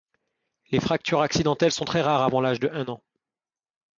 [0.71, 3.03] Les fractures accidentelles sont très rares avant l'âge de un an.